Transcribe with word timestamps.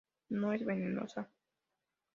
No 0.31 0.51
es 0.53 0.65
venenosa. 0.69 1.27